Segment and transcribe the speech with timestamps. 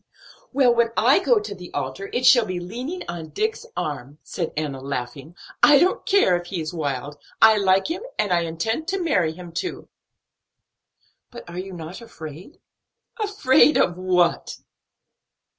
[0.51, 4.51] "Well, when I go to the altar, it shall be leaning on Dick's arm," said
[4.57, 5.35] Enna, laughing.
[5.61, 9.51] "I don't care if he is wild; I like him, and intend to marry him
[9.51, 9.89] too."
[11.29, 12.59] "But are you not afraid?"
[13.19, 14.57] "Afraid of what?"